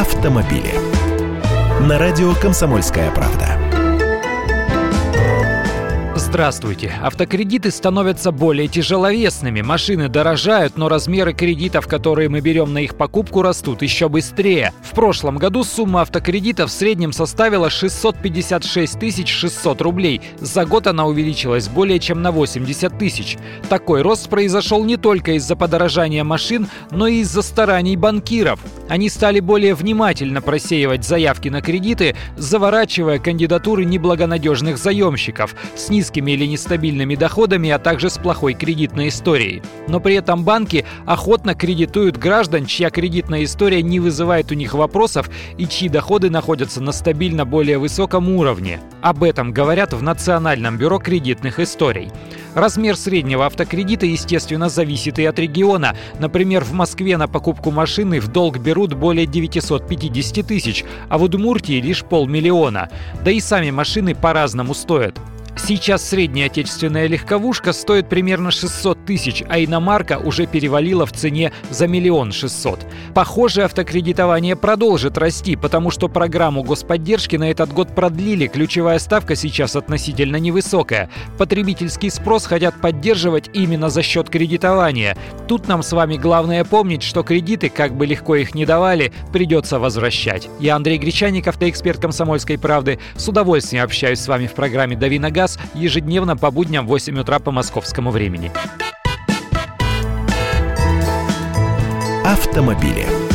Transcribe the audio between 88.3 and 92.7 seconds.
их не давали, придется возвращать. Я Андрей Гречаник, автоэксперт «Комсомольской